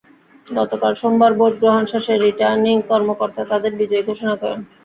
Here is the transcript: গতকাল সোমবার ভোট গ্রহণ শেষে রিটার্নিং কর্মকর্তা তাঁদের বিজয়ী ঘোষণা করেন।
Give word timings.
গতকাল 0.47 0.93
সোমবার 0.95 1.31
ভোট 1.35 1.53
গ্রহণ 1.61 1.83
শেষে 1.91 2.13
রিটার্নিং 2.17 2.75
কর্মকর্তা 2.89 3.41
তাঁদের 3.51 3.73
বিজয়ী 3.79 4.03
ঘোষণা 4.09 4.35
করেন। 4.41 4.59